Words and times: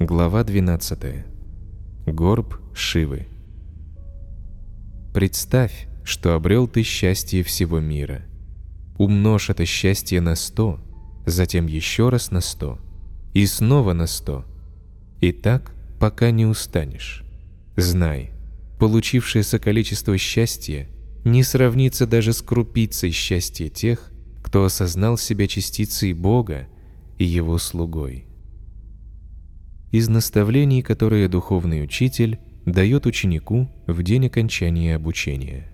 Глава 0.00 0.44
12. 0.44 1.24
Горб 2.06 2.54
Шивы. 2.72 3.26
Представь, 5.12 5.88
что 6.04 6.34
обрел 6.34 6.68
ты 6.68 6.84
счастье 6.84 7.42
всего 7.42 7.80
мира. 7.80 8.22
Умножь 8.96 9.50
это 9.50 9.66
счастье 9.66 10.20
на 10.20 10.36
сто, 10.36 10.78
затем 11.26 11.66
еще 11.66 12.10
раз 12.10 12.30
на 12.30 12.40
сто, 12.40 12.78
и 13.34 13.44
снова 13.44 13.92
на 13.92 14.06
сто. 14.06 14.44
И 15.20 15.32
так, 15.32 15.72
пока 15.98 16.30
не 16.30 16.46
устанешь. 16.46 17.24
Знай, 17.76 18.30
получившееся 18.78 19.58
количество 19.58 20.16
счастья 20.16 20.88
не 21.24 21.42
сравнится 21.42 22.06
даже 22.06 22.32
с 22.34 22.40
крупицей 22.40 23.10
счастья 23.10 23.68
тех, 23.68 24.12
кто 24.44 24.64
осознал 24.64 25.18
себя 25.18 25.48
частицей 25.48 26.12
Бога 26.12 26.68
и 27.18 27.24
Его 27.24 27.58
слугой 27.58 28.27
из 29.90 30.08
наставлений, 30.08 30.82
которые 30.82 31.28
духовный 31.28 31.82
учитель 31.82 32.38
дает 32.66 33.06
ученику 33.06 33.70
в 33.86 34.02
день 34.02 34.26
окончания 34.26 34.94
обучения. 34.94 35.68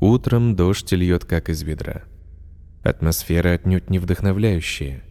Утром 0.00 0.56
дождь 0.56 0.92
льет 0.92 1.24
как 1.24 1.50
из 1.50 1.62
ведра. 1.62 2.04
Атмосфера 2.82 3.50
отнюдь 3.50 3.90
не 3.90 3.98
вдохновляющая. 3.98 5.02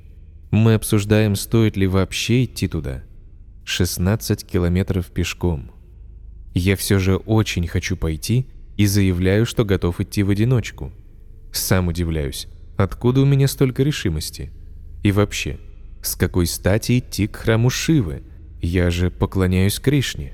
Мы 0.49 0.73
обсуждаем, 0.73 1.35
стоит 1.35 1.77
ли 1.77 1.85
вообще 1.85 2.45
идти 2.45 2.67
туда. 2.67 3.03
16 3.65 4.45
километров 4.45 5.07
пешком. 5.07 5.71
Я 6.55 6.75
все 6.75 6.97
же 6.97 7.17
очень 7.17 7.67
хочу 7.67 7.95
пойти 7.95 8.47
и 8.77 8.87
заявляю, 8.87 9.45
что 9.45 9.63
готов 9.63 10.01
идти 10.01 10.23
в 10.23 10.31
одиночку. 10.31 10.91
Сам 11.51 11.89
удивляюсь, 11.89 12.47
откуда 12.77 13.21
у 13.21 13.25
меня 13.25 13.47
столько 13.47 13.83
решимости– 13.83 14.51
и 15.03 15.11
вообще, 15.11 15.59
с 16.01 16.15
какой 16.15 16.45
стати 16.47 16.99
идти 16.99 17.27
к 17.27 17.37
храму 17.37 17.69
Шивы? 17.69 18.23
Я 18.61 18.91
же 18.91 19.09
поклоняюсь 19.09 19.79
Кришне. 19.79 20.33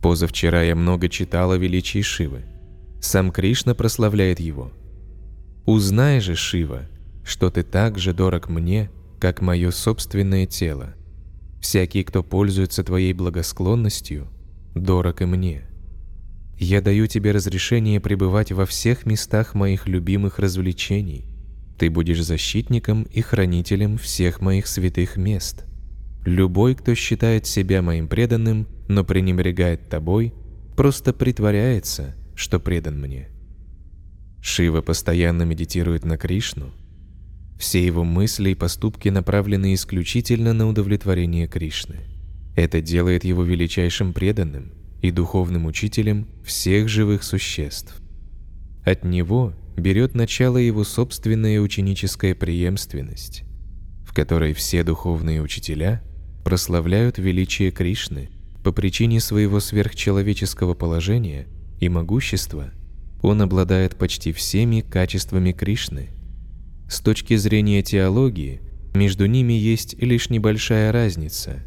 Позавчера 0.00 0.62
я 0.62 0.76
много 0.76 1.08
читал 1.08 1.50
о 1.50 1.58
величии 1.58 2.02
Шивы. 2.02 2.44
Сам 3.00 3.32
Кришна 3.32 3.74
прославляет 3.74 4.40
его. 4.40 4.72
«Узнай 5.66 6.20
же, 6.20 6.34
Шива, 6.34 6.88
что 7.24 7.50
ты 7.50 7.62
так 7.62 7.98
же 7.98 8.14
дорог 8.14 8.48
мне, 8.48 8.90
как 9.18 9.42
мое 9.42 9.70
собственное 9.70 10.46
тело. 10.46 10.94
Всякий, 11.60 12.04
кто 12.04 12.22
пользуется 12.22 12.84
твоей 12.84 13.12
благосклонностью, 13.12 14.28
дорог 14.74 15.20
и 15.22 15.26
мне. 15.26 15.64
Я 16.58 16.80
даю 16.80 17.06
тебе 17.06 17.32
разрешение 17.32 18.00
пребывать 18.00 18.52
во 18.52 18.66
всех 18.66 19.06
местах 19.06 19.54
моих 19.54 19.86
любимых 19.86 20.38
развлечений, 20.38 21.26
ты 21.78 21.90
будешь 21.90 22.22
защитником 22.22 23.04
и 23.04 23.20
хранителем 23.20 23.98
всех 23.98 24.40
моих 24.40 24.66
святых 24.66 25.16
мест. 25.16 25.64
Любой, 26.24 26.74
кто 26.74 26.94
считает 26.94 27.46
себя 27.46 27.80
моим 27.80 28.08
преданным, 28.08 28.66
но 28.88 29.04
пренебрегает 29.04 29.88
тобой, 29.88 30.34
просто 30.76 31.12
притворяется, 31.12 32.16
что 32.34 32.58
предан 32.58 33.00
мне. 33.00 33.28
Шива 34.40 34.82
постоянно 34.82 35.44
медитирует 35.44 36.04
на 36.04 36.18
Кришну. 36.18 36.72
Все 37.58 37.84
его 37.84 38.04
мысли 38.04 38.50
и 38.50 38.54
поступки 38.54 39.08
направлены 39.08 39.74
исключительно 39.74 40.52
на 40.52 40.68
удовлетворение 40.68 41.48
Кришны. 41.48 42.00
Это 42.56 42.80
делает 42.80 43.24
его 43.24 43.42
величайшим 43.44 44.12
преданным 44.12 44.72
и 45.00 45.10
духовным 45.10 45.66
учителем 45.66 46.26
всех 46.44 46.88
живых 46.88 47.22
существ. 47.22 48.00
От 48.84 49.04
него 49.04 49.54
берет 49.78 50.14
начало 50.14 50.58
его 50.58 50.84
собственная 50.84 51.60
ученическая 51.60 52.34
преемственность, 52.34 53.44
в 54.04 54.12
которой 54.12 54.52
все 54.54 54.82
духовные 54.84 55.40
учителя 55.40 56.02
прославляют 56.44 57.18
величие 57.18 57.70
Кришны 57.70 58.30
по 58.62 58.72
причине 58.72 59.20
своего 59.20 59.60
сверхчеловеческого 59.60 60.74
положения 60.74 61.46
и 61.80 61.88
могущества. 61.88 62.72
Он 63.22 63.42
обладает 63.42 63.96
почти 63.96 64.32
всеми 64.32 64.80
качествами 64.80 65.52
Кришны. 65.52 66.10
С 66.88 67.00
точки 67.00 67.36
зрения 67.36 67.82
теологии, 67.82 68.60
между 68.94 69.26
ними 69.26 69.52
есть 69.52 70.00
лишь 70.00 70.30
небольшая 70.30 70.92
разница. 70.92 71.62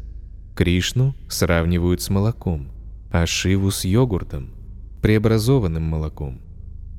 Кришну 0.56 1.14
сравнивают 1.28 2.02
с 2.02 2.10
молоком, 2.10 2.70
а 3.10 3.26
Шиву 3.26 3.70
с 3.70 3.84
йогуртом, 3.84 4.50
преобразованным 5.00 5.82
молоком– 5.82 6.40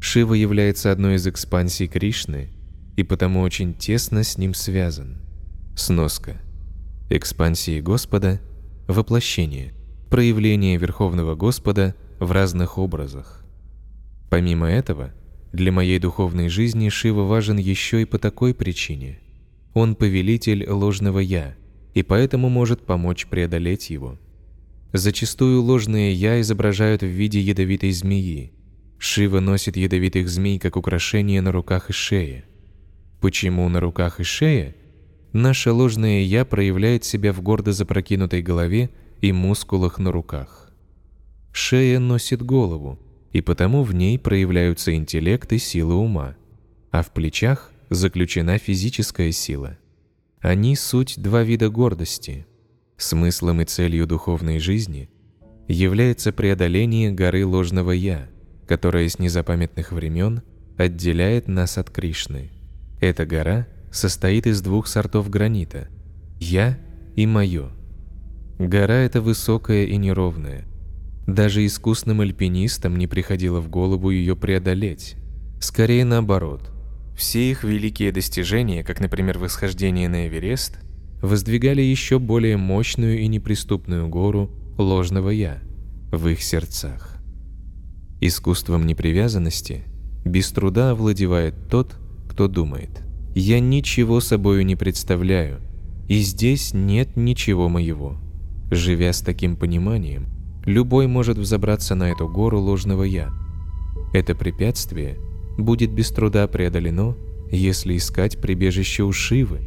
Шива 0.03 0.33
является 0.33 0.91
одной 0.91 1.15
из 1.15 1.25
экспансий 1.27 1.87
Кришны 1.87 2.49
и 2.97 3.03
потому 3.03 3.39
очень 3.39 3.73
тесно 3.73 4.23
с 4.23 4.37
ним 4.37 4.53
связан. 4.53 5.21
Сноска. 5.77 6.41
Экспансии 7.09 7.79
Господа– 7.79 8.41
воплощение, 8.89 9.73
проявление 10.09 10.75
Верховного 10.75 11.35
Господа 11.35 11.95
в 12.19 12.33
разных 12.33 12.77
образах. 12.77 13.45
Помимо 14.29 14.67
этого, 14.67 15.13
для 15.53 15.71
моей 15.71 15.99
духовной 15.99 16.49
жизни 16.49 16.89
Шива 16.89 17.23
важен 17.23 17.57
еще 17.57 18.01
и 18.01 18.05
по 18.05 18.19
такой 18.19 18.53
причине. 18.53 19.19
Он 19.73 19.95
повелитель 19.95 20.69
ложного 20.69 21.19
«я», 21.19 21.55
и 21.93 22.03
поэтому 22.03 22.49
может 22.49 22.85
помочь 22.85 23.25
преодолеть 23.27 23.89
его. 23.89 24.19
Зачастую 24.91 25.61
ложные 25.61 26.13
«я» 26.13 26.41
изображают 26.41 27.03
в 27.03 27.07
виде 27.07 27.39
ядовитой 27.39 27.93
змеи– 27.93 28.51
Шива 29.05 29.41
носит 29.41 29.75
ядовитых 29.75 30.29
змей 30.29 30.59
как 30.59 30.77
украшение 30.77 31.41
на 31.41 31.51
руках 31.51 31.89
и 31.89 31.93
шее. 31.93 32.45
Почему 33.19 33.67
на 33.67 33.81
руках 33.81 34.21
и 34.21 34.23
шее? 34.23 34.77
Наше 35.33 35.71
ложное 35.73 36.21
«я» 36.21 36.45
проявляет 36.45 37.03
себя 37.03 37.33
в 37.33 37.41
гордо 37.41 37.73
запрокинутой 37.73 38.41
голове 38.41 38.91
и 39.19 39.33
мускулах 39.33 39.99
на 39.99 40.09
руках. 40.09 40.71
Шея 41.51 41.99
носит 41.99 42.41
голову, 42.43 42.97
и 43.33 43.41
потому 43.41 43.83
в 43.83 43.93
ней 43.93 44.17
проявляются 44.17 44.95
интеллект 44.95 45.51
и 45.51 45.57
сила 45.57 45.95
ума, 45.95 46.37
а 46.89 47.03
в 47.03 47.11
плечах 47.11 47.73
заключена 47.89 48.57
физическая 48.57 49.33
сила. 49.33 49.77
Они 50.39 50.77
суть 50.77 51.15
два 51.17 51.43
вида 51.43 51.69
гордости. 51.69 52.47
Смыслом 52.95 53.59
и 53.59 53.65
целью 53.65 54.07
духовной 54.07 54.59
жизни 54.59 55.09
является 55.67 56.31
преодоление 56.31 57.11
горы 57.11 57.45
ложного 57.45 57.91
«я», 57.91 58.29
которая 58.67 59.07
с 59.07 59.19
незапамятных 59.19 59.91
времен 59.91 60.41
отделяет 60.77 61.47
нас 61.47 61.77
от 61.77 61.89
Кришны. 61.89 62.51
Эта 63.01 63.25
гора 63.25 63.67
состоит 63.91 64.47
из 64.47 64.61
двух 64.61 64.87
сортов 64.87 65.29
гранита– 65.29 65.87
«я» 66.39 66.77
и 67.15 67.25
«моё». 67.25 67.69
Гора 68.59 68.95
эта 68.95 69.21
высокая 69.21 69.85
и 69.85 69.97
неровная. 69.97 70.65
Даже 71.27 71.65
искусным 71.65 72.21
альпинистам 72.21 72.97
не 72.97 73.07
приходило 73.07 73.61
в 73.61 73.69
голову 73.69 74.09
ее 74.09 74.35
преодолеть. 74.35 75.15
Скорее 75.59 76.05
наоборот. 76.05 76.69
Все 77.15 77.51
их 77.51 77.63
великие 77.63 78.11
достижения, 78.11 78.83
как, 78.83 78.99
например, 78.99 79.37
восхождение 79.37 80.09
на 80.09 80.27
Эверест, 80.27 80.79
воздвигали 81.21 81.81
еще 81.81 82.19
более 82.19 82.57
мощную 82.57 83.19
и 83.19 83.27
неприступную 83.27 84.07
гору 84.07 84.51
ложного 84.77 85.29
«я» 85.29 85.59
в 86.11 86.27
их 86.27 86.43
сердцах. 86.43 87.12
Искусством 88.25 88.87
непривязанности 88.87 89.83
без 90.23 90.49
труда 90.49 90.91
овладевает 90.91 91.67
тот, 91.69 91.97
кто 92.29 92.47
думает 92.47 93.03
«Я 93.35 93.59
ничего 93.59 94.21
собою 94.21 94.65
не 94.65 94.77
представляю, 94.77 95.59
и 96.07 96.19
здесь 96.19 96.73
нет 96.73 97.17
ничего 97.17 97.67
моего». 97.67 98.15
Живя 98.71 99.11
с 99.11 99.19
таким 99.19 99.57
пониманием, 99.57 100.27
любой 100.65 101.07
может 101.07 101.37
взобраться 101.37 101.95
на 101.95 102.11
эту 102.11 102.29
гору 102.29 102.61
ложного 102.61 103.03
«я». 103.03 103.29
Это 104.13 104.35
препятствие 104.35 105.17
будет 105.57 105.91
без 105.91 106.09
труда 106.09 106.47
преодолено, 106.47 107.17
если 107.51 107.97
искать 107.97 108.39
прибежище 108.39 109.03
у 109.03 109.11
Шивы, 109.11 109.59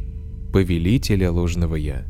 повелителя 0.51 1.31
ложного 1.31 1.75
«я». 1.75 2.07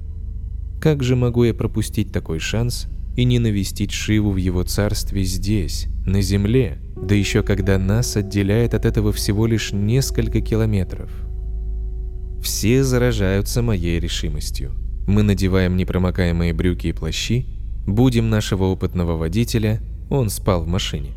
Как 0.80 1.04
же 1.04 1.18
могу 1.18 1.44
я 1.44 1.54
пропустить 1.54 2.14
такой 2.14 2.40
шанс 2.40 2.88
и 3.18 3.26
не 3.26 3.40
навестить 3.40 3.92
Шиву 3.92 4.32
в 4.32 4.38
его 4.38 4.64
царстве 4.64 5.24
здесь, 5.24 5.88
на 6.06 6.22
земле, 6.22 6.78
да 6.96 7.16
еще 7.16 7.42
когда 7.42 7.78
нас 7.80 8.16
отделяет 8.16 8.76
от 8.76 8.86
этого 8.86 9.12
всего 9.12 9.48
лишь 9.48 9.74
несколько 9.74 10.40
километров. 10.40 11.12
Все 12.42 12.84
заражаются 12.84 13.64
моей 13.64 14.00
решимостью. 14.00 14.72
Мы 15.08 15.24
надеваем 15.24 15.76
непромокаемые 15.76 16.54
брюки 16.54 16.88
и 16.88 16.94
плащи, 16.94 17.48
будем 17.88 18.30
нашего 18.30 18.66
опытного 18.66 19.18
водителя, 19.18 19.82
он 20.12 20.30
спал 20.30 20.64
в 20.64 20.68
машине. 20.68 21.14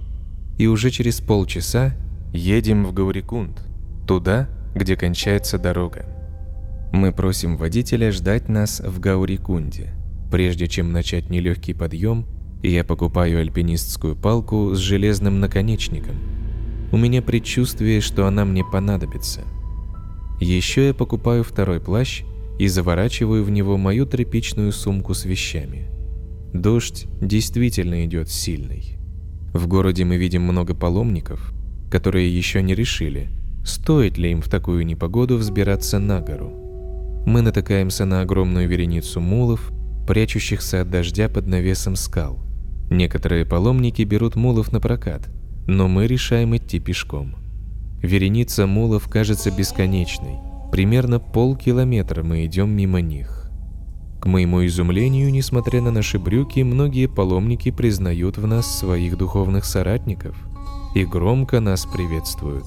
И 0.58 0.66
уже 0.66 0.90
через 0.90 1.20
полчаса 1.20 1.94
едем 2.32 2.86
в 2.86 2.94
Гаурикунд, 2.94 3.60
туда, 4.08 4.48
где 4.74 4.96
кончается 4.96 5.58
дорога. 5.58 6.06
Мы 6.94 7.12
просим 7.12 7.58
водителя 7.58 8.10
ждать 8.10 8.48
нас 8.48 8.80
в 8.80 9.00
Гаурикунде– 9.00 9.92
Прежде 10.30 10.68
чем 10.68 10.92
начать 10.92 11.28
нелегкий 11.28 11.74
подъем, 11.74 12.24
я 12.62 12.84
покупаю 12.84 13.40
альпинистскую 13.40 14.14
палку 14.14 14.74
с 14.74 14.78
железным 14.78 15.40
наконечником. 15.40 16.16
У 16.92 16.96
меня 16.96 17.22
предчувствие, 17.22 18.00
что 18.00 18.26
она 18.26 18.44
мне 18.44 18.64
понадобится. 18.64 19.42
Еще 20.40 20.88
я 20.88 20.94
покупаю 20.94 21.42
второй 21.42 21.80
плащ 21.80 22.22
и 22.58 22.68
заворачиваю 22.68 23.44
в 23.44 23.50
него 23.50 23.76
мою 23.76 24.06
тряпичную 24.06 24.72
сумку 24.72 25.14
с 25.14 25.24
вещами. 25.24 25.88
Дождь 26.52 27.06
действительно 27.20 28.04
идет 28.04 28.28
сильный. 28.28 28.98
В 29.52 29.66
городе 29.66 30.04
мы 30.04 30.16
видим 30.16 30.42
много 30.42 30.74
паломников, 30.74 31.52
которые 31.90 32.34
еще 32.34 32.62
не 32.62 32.74
решили, 32.74 33.30
стоит 33.64 34.16
ли 34.16 34.30
им 34.30 34.42
в 34.42 34.48
такую 34.48 34.86
непогоду 34.86 35.36
взбираться 35.36 35.98
на 35.98 36.20
гору. 36.20 36.52
Мы 37.26 37.42
натыкаемся 37.42 38.04
на 38.04 38.22
огромную 38.22 38.68
вереницу 38.68 39.20
мулов, 39.20 39.70
прячущихся 40.10 40.80
от 40.80 40.90
дождя 40.90 41.28
под 41.28 41.46
навесом 41.46 41.94
скал. 41.94 42.40
Некоторые 42.90 43.46
паломники 43.46 44.02
берут 44.02 44.34
мулов 44.34 44.72
на 44.72 44.80
прокат, 44.80 45.30
но 45.68 45.86
мы 45.86 46.08
решаем 46.08 46.56
идти 46.56 46.80
пешком. 46.80 47.36
Вереница 48.02 48.66
мулов 48.66 49.06
кажется 49.08 49.52
бесконечной. 49.52 50.34
Примерно 50.72 51.20
полкилометра 51.20 52.24
мы 52.24 52.44
идем 52.44 52.70
мимо 52.70 53.00
них. 53.00 53.52
К 54.20 54.26
моему 54.26 54.66
изумлению, 54.66 55.30
несмотря 55.30 55.80
на 55.80 55.92
наши 55.92 56.18
брюки, 56.18 56.58
многие 56.58 57.06
паломники 57.06 57.70
признают 57.70 58.36
в 58.36 58.48
нас 58.48 58.66
своих 58.66 59.16
духовных 59.16 59.64
соратников 59.64 60.36
и 60.96 61.04
громко 61.04 61.60
нас 61.60 61.86
приветствуют. 61.86 62.66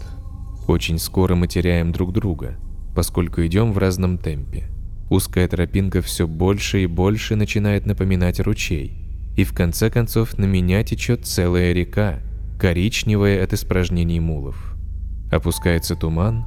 Очень 0.66 0.98
скоро 0.98 1.36
мы 1.36 1.50
теряем 1.50 1.92
друг 1.92 2.14
друга, 2.14 2.56
поскольку 2.96 3.46
идем 3.46 3.74
в 3.74 3.78
разном 3.80 4.18
темпе. 4.18 4.73
Узкая 5.10 5.48
тропинка 5.48 6.02
все 6.02 6.28
больше 6.28 6.84
и 6.84 6.88
больше 6.88 7.36
начинает 7.36 7.86
напоминать 7.86 8.40
ручей, 8.40 8.94
и 9.36 9.44
в 9.44 9.54
конце 9.54 9.90
концов 9.90 10.38
на 10.38 10.46
меня 10.46 10.84
течет 10.84 11.26
целая 11.26 11.74
река, 11.74 12.20
коричневая 12.60 13.44
от 13.44 13.54
испражнений 13.54 14.20
мулов. 14.20 14.76
Опускается 15.32 15.96
туман, 15.96 16.46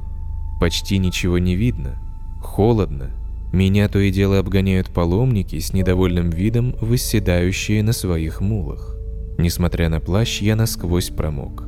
почти 0.59 0.97
ничего 0.97 1.37
не 1.37 1.55
видно, 1.55 1.99
холодно. 2.41 3.11
Меня 3.53 3.87
то 3.87 3.99
и 3.99 4.11
дело 4.11 4.39
обгоняют 4.39 4.89
паломники 4.89 5.59
с 5.59 5.73
недовольным 5.73 6.29
видом, 6.29 6.75
восседающие 6.81 7.81
на 7.83 7.93
своих 7.93 8.41
мулах. 8.41 8.95
Несмотря 9.37 9.87
на 9.89 9.99
плащ, 9.99 10.41
я 10.41 10.55
насквозь 10.55 11.09
промок. 11.09 11.67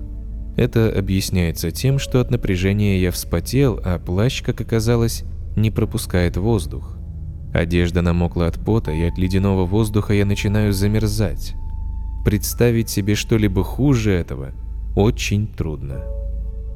Это 0.58 0.92
объясняется 0.92 1.72
тем, 1.72 2.00
что 2.00 2.20
от 2.20 2.32
напряжения 2.32 3.00
я 3.00 3.12
вспотел, 3.12 3.80
а 3.86 3.98
плащ, 3.98 4.42
как 4.42 4.60
оказалось, 4.60 5.24
не 5.62 5.72
пропускает 5.72 6.38
воздух. 6.38 6.98
Одежда 7.54 8.02
намокла 8.02 8.48
от 8.48 8.60
пота, 8.60 8.92
и 8.92 9.04
от 9.04 9.18
ледяного 9.18 9.66
воздуха 9.66 10.14
я 10.14 10.26
начинаю 10.26 10.74
замерзать. 10.74 11.56
Представить 12.26 12.90
себе 12.90 13.16
что-либо 13.16 13.64
хуже 13.64 14.12
этого 14.12 14.52
очень 14.96 15.48
трудно. 15.48 16.04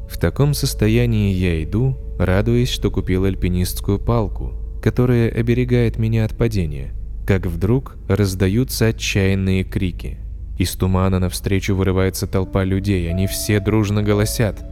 В 0.10 0.18
таком 0.20 0.54
состоянии 0.54 1.34
я 1.34 1.64
иду, 1.64 1.98
радуясь, 2.18 2.70
что 2.70 2.92
купил 2.92 3.26
альпинистскую 3.26 4.00
палку, 4.00 4.54
которая 4.82 5.30
оберегает 5.30 5.98
меня 5.98 6.26
от 6.26 6.36
падения, 6.38 6.94
как 7.26 7.46
вдруг 7.46 7.98
раздаются 8.08 8.88
отчаянные 8.88 9.64
крики– 9.64 10.20
из 10.58 10.76
тумана 10.76 11.20
навстречу 11.20 11.76
вырывается 11.76 12.28
толпа 12.28 12.64
людей, 12.64 13.10
они 13.10 13.28
все 13.28 13.60
дружно 13.60 14.04
голосят 14.04 14.64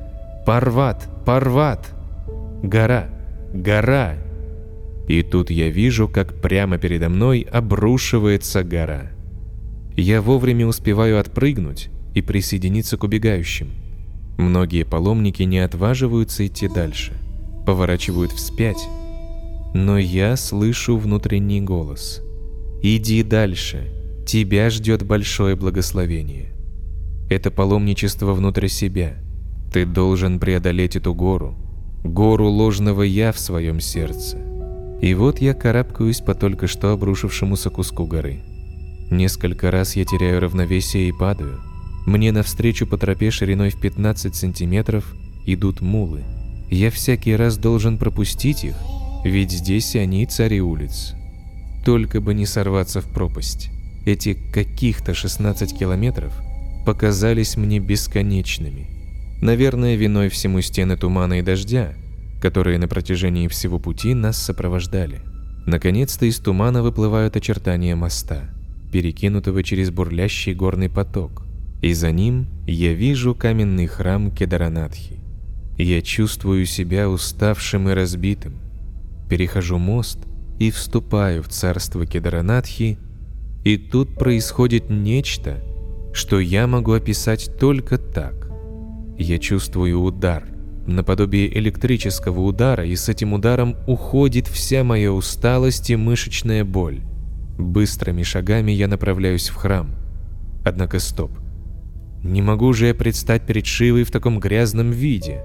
«Парват! 0.46 1.08
Парват! 1.26 1.88
Гора! 2.62 3.10
Гора!» 3.54 4.18
И 5.08 5.24
тут 5.24 5.50
я 5.50 5.70
вижу, 5.70 6.08
как 6.08 6.42
прямо 6.42 6.78
передо 6.78 7.10
мной 7.10 7.42
обрушивается 7.52 8.64
гора. 8.64 9.12
Я 9.98 10.22
вовремя 10.22 10.68
успеваю 10.68 11.20
отпрыгнуть 11.20 11.90
и 12.14 12.22
присоединиться 12.22 12.98
к 12.98 13.04
убегающим. 13.04 13.70
Многие 14.38 14.84
паломники 14.84 15.44
не 15.44 15.60
отваживаются 15.60 16.48
идти 16.48 16.68
дальше, 16.68 17.14
поворачивают 17.66 18.32
вспять. 18.32 18.88
Но 19.74 19.98
я 19.98 20.36
слышу 20.38 20.98
внутренний 20.98 21.62
голос. 21.62 22.22
«Иди 22.82 23.24
дальше!» 23.24 24.02
Тебя 24.26 24.70
ждет 24.70 25.04
большое 25.04 25.56
благословение. 25.56 26.54
Это 27.30 27.52
паломничество 27.52 28.34
внутрь 28.34 28.68
себя. 28.68 29.16
Ты 29.74 29.86
должен 29.86 30.40
преодолеть 30.40 30.96
эту 30.96 31.14
гору, 31.14 31.58
гору 32.04 32.48
ложного 32.48 33.04
«я» 33.04 33.32
в 33.32 33.40
своем 33.40 33.80
сердце. 33.80 34.38
И 35.02 35.14
вот 35.14 35.40
я 35.40 35.54
карабкаюсь 35.54 36.20
по 36.20 36.36
только 36.36 36.68
что 36.68 36.92
обрушившемуся 36.92 37.70
куску 37.70 38.06
горы. 38.06 38.42
Несколько 39.10 39.72
раз 39.72 39.96
я 39.96 40.06
теряю 40.06 40.40
равновесие 40.42 41.10
и 41.10 41.12
падаю. 41.12 41.60
Мне 42.06 42.32
навстречу 42.32 42.88
по 42.88 42.98
тропе 42.98 43.30
шириной 43.32 43.70
в 43.70 43.80
15 43.80 44.36
сантиметров 44.36 45.14
идут 45.46 45.82
мулы. 45.82 46.24
Я 46.70 46.90
всякий 46.90 47.36
раз 47.36 47.58
должен 47.58 47.98
пропустить 47.98 48.64
их, 48.64 48.76
ведь 49.24 49.52
здесь 49.52 49.96
они 49.96 50.26
цари 50.26 50.62
улиц. 50.62 51.14
Только 51.86 52.22
бы 52.22 52.34
не 52.34 52.46
сорваться 52.46 53.02
в 53.02 53.08
пропасть. 53.08 53.70
Эти 54.06 54.34
каких-то 54.34 55.14
16 55.14 55.78
километров 55.78 56.34
показались 56.86 57.58
мне 57.58 57.80
бесконечными. 57.80 59.01
Наверное, 59.42 59.96
виной 59.96 60.30
всему 60.30 60.62
стены 60.62 60.96
тумана 60.96 61.40
и 61.40 61.42
дождя, 61.42 61.94
которые 62.42 62.78
на 62.78 62.88
протяжении 62.88 63.48
всего 63.48 63.80
пути 63.80 64.14
нас 64.14 64.38
сопровождали. 64.38 65.22
Наконец-то 65.66 66.26
из 66.26 66.40
тумана 66.40 66.84
выплывают 66.84 67.36
очертания 67.36 67.96
моста, 67.96 68.50
перекинутого 68.92 69.64
через 69.64 69.90
бурлящий 69.90 70.54
горный 70.54 70.90
поток, 70.90 71.44
и 71.82 71.94
за 71.94 72.12
ним 72.12 72.48
я 72.68 72.94
вижу 72.94 73.34
каменный 73.34 73.88
храм 73.88 74.32
Кедаранатхи. 74.32 75.20
Я 75.78 76.02
чувствую 76.02 76.66
себя 76.66 77.10
уставшим 77.10 77.90
и 77.90 77.94
разбитым. 77.94 78.54
Перехожу 79.30 79.78
мост 79.78 80.20
и 80.60 80.70
вступаю 80.70 81.42
в 81.42 81.48
царство 81.48 82.06
Кедаранатхи 82.06 83.00
и 83.64 83.78
тут 83.78 84.16
происходит 84.16 84.90
нечто, 84.90 85.60
что 86.14 86.40
я 86.40 86.68
могу 86.68 86.94
описать 86.94 87.52
только 87.60 87.98
так. 87.98 88.41
Я 89.22 89.38
чувствую 89.38 90.02
удар, 90.02 90.48
наподобие 90.88 91.56
электрического 91.56 92.40
удара, 92.40 92.84
и 92.84 92.96
с 92.96 93.08
этим 93.08 93.34
ударом 93.34 93.76
уходит 93.86 94.48
вся 94.48 94.84
моя 94.84 95.14
усталость 95.14 95.92
и 95.92 95.96
мышечная 95.96 96.66
боль. 96.66 97.02
Быстрыми 97.60 98.24
шагами 98.24 98.72
я 98.72 98.88
направляюсь 98.88 99.50
в 99.50 99.56
храм. 99.56 99.92
Однако 100.66 100.98
стоп. 100.98 101.30
Не 102.24 102.42
могу 102.42 102.74
же 102.74 102.88
я 102.88 102.96
предстать 102.96 103.46
перед 103.46 103.68
Шивой 103.68 104.06
в 104.06 104.12
таком 104.12 104.40
грязном 104.40 104.90
виде. 104.90 105.44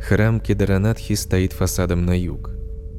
Храм 0.00 0.38
Кедаранатхи 0.38 1.16
стоит 1.16 1.52
фасадом 1.52 2.06
на 2.06 2.16
юг. 2.16 2.52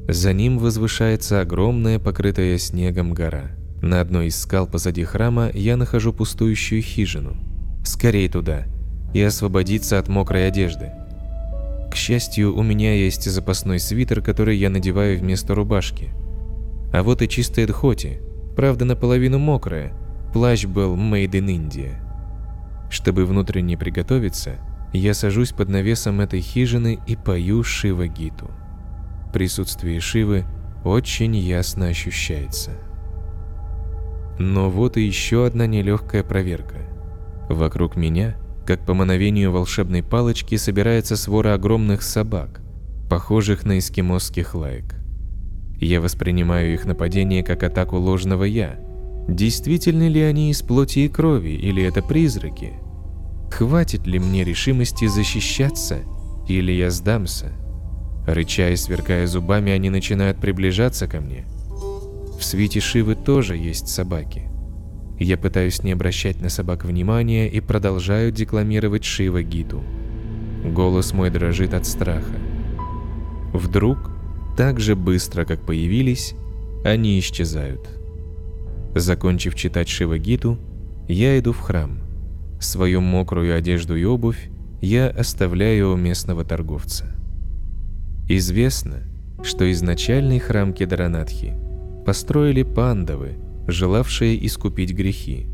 За 0.06 0.34
ним 0.34 0.58
возвышается 0.58 1.40
огромная 1.40 1.98
покрытая 1.98 2.58
снегом 2.58 3.14
гора. 3.14 3.52
На 3.80 4.02
одной 4.02 4.26
из 4.26 4.38
скал 4.38 4.66
позади 4.66 5.04
храма 5.04 5.50
я 5.54 5.78
нахожу 5.78 6.12
пустующую 6.12 6.82
хижину. 6.82 7.38
Скорее 7.84 8.28
туда 8.28 8.66
и 9.14 9.22
освободиться 9.22 9.98
от 9.98 10.08
мокрой 10.08 10.48
одежды. 10.48 10.92
К 11.90 11.96
счастью, 11.96 12.56
у 12.56 12.62
меня 12.62 12.94
есть 12.94 13.28
запасной 13.28 13.80
свитер, 13.80 14.22
который 14.22 14.56
я 14.56 14.70
надеваю 14.70 15.18
вместо 15.18 15.54
рубашки. 15.54 16.10
А 16.92 17.02
вот 17.02 17.22
и 17.22 17.28
чистая 17.28 17.66
дхоти, 17.66 18.20
правда 18.54 18.84
наполовину 18.84 19.38
мокрая, 19.38 19.92
плащ 20.32 20.64
был 20.66 20.96
made 20.96 21.32
in 21.32 21.46
India. 21.46 21.94
Чтобы 22.90 23.24
внутренне 23.24 23.76
приготовиться, 23.76 24.56
я 24.92 25.14
сажусь 25.14 25.52
под 25.52 25.68
навесом 25.68 26.20
этой 26.20 26.40
хижины 26.40 26.98
и 27.06 27.16
пою 27.16 27.62
Шива 27.62 28.06
Гиту. 28.06 28.50
Присутствие 29.32 30.00
Шивы 30.00 30.44
очень 30.84 31.36
ясно 31.36 31.86
ощущается. 31.86 32.72
Но 34.38 34.70
вот 34.70 34.96
и 34.96 35.02
еще 35.02 35.46
одна 35.46 35.66
нелегкая 35.66 36.24
проверка. 36.24 36.76
Вокруг 37.48 37.94
меня, 37.96 38.36
как 38.70 38.86
по 38.86 38.94
мановению 38.94 39.50
волшебной 39.50 40.00
палочки, 40.04 40.54
собирается 40.54 41.16
свора 41.16 41.54
огромных 41.54 42.02
собак, 42.02 42.60
похожих 43.10 43.64
на 43.64 43.80
эскимосских 43.80 44.54
лаек. 44.54 44.94
Я 45.80 46.00
воспринимаю 46.00 46.72
их 46.72 46.84
нападение 46.84 47.42
как 47.42 47.64
атаку 47.64 47.96
ложного 47.96 48.44
«я». 48.44 48.78
Действительно 49.28 50.06
ли 50.06 50.20
они 50.20 50.52
из 50.52 50.62
плоти 50.62 51.00
и 51.00 51.08
крови, 51.08 51.50
или 51.50 51.82
это 51.82 52.00
призраки? 52.00 52.74
Хватит 53.50 54.06
ли 54.06 54.20
мне 54.20 54.44
решимости 54.44 55.08
защищаться, 55.08 55.98
или 56.46 56.70
я 56.70 56.90
сдамся? 56.90 57.52
Рыча 58.24 58.70
и 58.70 58.76
сверкая 58.76 59.26
зубами, 59.26 59.72
они 59.72 59.90
начинают 59.90 60.38
приближаться 60.38 61.08
ко 61.08 61.20
мне– 61.20 61.44
в 62.40 62.44
свете 62.44 62.80
Шивы 62.80 63.16
тоже 63.16 63.54
есть 63.54 63.88
собаки. 63.88 64.49
Я 65.20 65.36
пытаюсь 65.36 65.82
не 65.82 65.92
обращать 65.92 66.40
на 66.40 66.48
собак 66.48 66.86
внимания 66.86 67.46
и 67.46 67.60
продолжаю 67.60 68.32
декламировать 68.32 69.04
Шива 69.04 69.42
Гиту. 69.42 69.82
Голос 70.64 71.12
мой 71.12 71.28
дрожит 71.28 71.74
от 71.74 71.84
страха. 71.84 72.32
Вдруг, 73.52 74.10
так 74.56 74.80
же 74.80 74.96
быстро, 74.96 75.44
как 75.44 75.60
появились, 75.60 76.34
они 76.86 77.18
исчезают. 77.18 77.86
Закончив 78.94 79.54
читать 79.54 79.90
Шива 79.90 80.16
Гиту, 80.16 80.58
я 81.06 81.38
иду 81.38 81.52
в 81.52 81.60
храм. 81.60 82.00
Свою 82.58 83.02
мокрую 83.02 83.54
одежду 83.54 83.96
и 83.96 84.04
обувь 84.04 84.48
я 84.80 85.08
оставляю 85.08 85.92
у 85.92 85.96
местного 85.96 86.46
торговца. 86.46 87.14
Известно, 88.26 89.02
что 89.42 89.70
изначальный 89.70 90.38
храм 90.38 90.72
Кедаранатхи 90.72 91.54
построили 92.06 92.62
пандавы, 92.62 93.36
желавшие 93.70 94.44
искупить 94.46 94.92
грехи, 94.92 95.46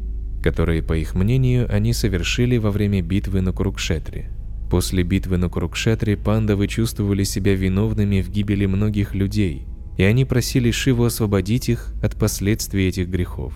которые, 0.43 0.83
по 0.83 0.97
их 0.97 1.15
мнению, 1.15 1.67
они 1.73 1.93
совершили 1.93 2.57
во 2.57 2.71
время 2.71 3.03
битвы 3.03 3.41
на 3.41 3.53
Курукшетре. 3.53 4.31
После 4.71 5.03
битвы 5.03 5.37
на 5.37 5.49
Курукшетре 5.49 6.17
пандавы 6.17 6.67
чувствовали 6.67 7.25
себя 7.25 7.55
виновными 7.55 8.21
в 8.21 8.31
гибели 8.31 8.67
многих 8.67 9.15
людей, 9.15 9.67
и 9.97 10.03
они 10.03 10.25
просили 10.25 10.71
Шиву 10.71 11.05
освободить 11.05 11.69
их 11.69 11.95
от 12.03 12.17
последствий 12.17 12.89
этих 12.89 13.09
грехов. 13.09 13.55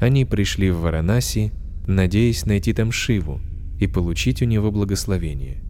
Они 0.00 0.24
пришли 0.24 0.70
в 0.70 0.80
Варанаси, 0.80 1.52
надеясь 1.86 2.46
найти 2.46 2.72
там 2.72 2.92
Шиву 2.92 3.40
и 3.80 3.86
получить 3.86 4.42
у 4.42 4.44
него 4.44 4.70
благословение. 4.70 5.62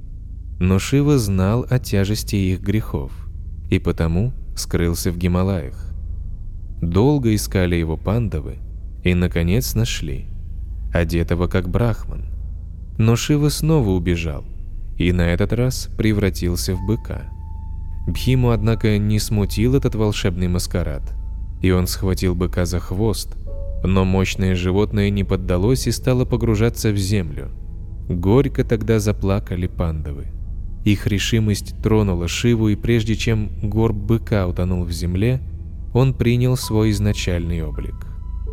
Но 0.59 0.79
Шива 0.79 1.19
знал 1.19 1.67
о 1.69 1.79
тяжести 1.79 2.37
их 2.37 2.61
грехов 2.61 3.13
и 3.71 3.79
потому 3.79 4.33
скрылся 4.55 5.11
в 5.11 5.17
Гималаях. 5.17 5.92
Долго 6.83 7.33
искали 7.35 7.77
его 7.77 7.97
пандавы 7.97 8.59
и, 9.05 9.15
наконец, 9.15 9.77
нашли, 9.77 10.27
одетого 10.93 11.47
как 11.47 11.69
брахман. 11.69 12.25
Но 12.99 13.15
Шива 13.15 13.51
снова 13.51 13.91
убежал 13.91 14.45
и 14.99 15.13
на 15.13 15.23
этот 15.23 15.53
раз 15.53 15.89
превратился 15.97 16.75
в 16.75 16.85
быка. 16.85 17.23
Бхиму, 18.09 18.51
однако, 18.51 18.99
не 18.99 19.21
смутил 19.21 19.77
этот 19.77 19.95
волшебный 19.95 20.49
маскарад, 20.49 21.03
и 21.63 21.71
он 21.71 21.87
схватил 21.87 22.35
быка 22.35 22.67
за 22.67 22.81
хвост, 22.81 23.37
но 23.85 24.05
мощное 24.05 24.57
животное 24.57 25.09
не 25.11 25.23
поддалось 25.23 25.87
и 25.87 25.93
стало 25.93 26.25
погружаться 26.25 26.91
в 26.91 26.97
землю. 26.97 27.51
Горько 28.09 28.65
тогда 28.65 28.99
заплакали 28.99 29.69
пандавы. 29.69 30.27
Их 30.85 31.07
решимость 31.07 31.81
тронула 31.81 32.27
Шиву, 32.27 32.69
и 32.69 32.75
прежде 32.75 33.15
чем 33.15 33.53
горб 33.63 33.95
быка 33.95 34.49
утонул 34.49 34.83
в 34.85 34.91
земле, 34.91 35.41
он 35.95 36.15
принял 36.15 36.57
свой 36.57 36.91
изначальный 36.91 37.63
облик. 37.63 38.07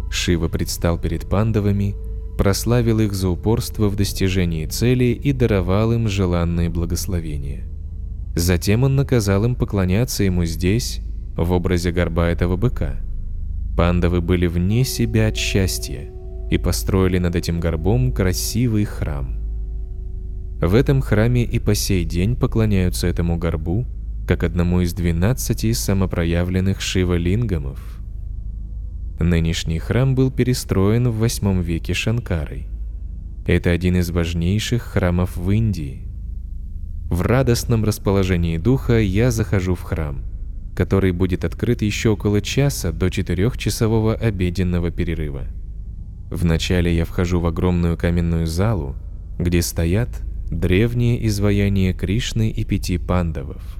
Шива 0.09 0.47
предстал 0.47 0.97
перед 0.97 1.29
пандавами, 1.29 1.95
прославил 2.37 2.99
их 2.99 3.13
за 3.13 3.29
упорство 3.29 3.89
в 3.89 3.95
достижении 3.95 4.65
цели 4.65 5.05
и 5.05 5.33
даровал 5.33 5.91
им 5.93 6.07
желанные 6.07 6.69
благословения. 6.69 7.65
Затем 8.35 8.83
он 8.83 8.95
наказал 8.95 9.45
им 9.45 9.55
поклоняться 9.55 10.23
ему 10.23 10.45
здесь, 10.45 11.01
в 11.35 11.51
образе 11.51 11.91
горба 11.91 12.27
этого 12.27 12.57
быка. 12.57 13.01
Пандавы 13.75 14.21
были 14.21 14.47
вне 14.47 14.83
себя 14.83 15.27
от 15.27 15.37
счастья 15.37 16.11
и 16.49 16.57
построили 16.57 17.17
над 17.17 17.35
этим 17.35 17.59
горбом 17.59 18.11
красивый 18.11 18.85
храм. 18.85 19.35
В 20.61 20.75
этом 20.75 21.01
храме 21.01 21.43
и 21.43 21.59
по 21.59 21.73
сей 21.75 22.03
день 22.03 22.35
поклоняются 22.35 23.07
этому 23.07 23.37
горбу, 23.37 23.85
как 24.29 24.43
одному 24.43 24.81
из 24.81 24.93
двенадцати 24.93 25.71
самопроявленных 25.71 26.81
шива-лингамов. 26.81 27.99
Нынешний 29.19 29.79
храм 29.79 30.13
был 30.13 30.29
перестроен 30.29 31.09
в 31.09 31.17
восьмом 31.17 31.61
веке 31.61 31.95
Шанкарой. 31.95 32.67
Это 33.47 33.71
один 33.71 33.95
из 33.95 34.11
важнейших 34.11 34.83
храмов 34.83 35.35
в 35.35 35.49
Индии. 35.49 36.07
В 37.09 37.23
радостном 37.23 37.83
расположении 37.83 38.59
духа 38.59 38.99
я 38.99 39.31
захожу 39.31 39.73
в 39.73 39.81
храм, 39.81 40.21
который 40.75 41.11
будет 41.11 41.43
открыт 41.43 41.81
еще 41.81 42.09
около 42.09 42.39
часа 42.39 42.91
до 42.91 43.09
четырехчасового 43.09 44.13
обеденного 44.13 44.91
перерыва. 44.91 45.45
Вначале 46.29 46.95
я 46.95 47.05
вхожу 47.05 47.39
в 47.39 47.47
огромную 47.47 47.97
каменную 47.97 48.45
залу, 48.45 48.95
где 49.39 49.63
стоят 49.63 50.21
древние 50.51 51.25
изваяния 51.25 51.93
Кришны 51.95 52.51
и 52.51 52.63
пяти 52.63 52.99
пандавов. 52.99 53.78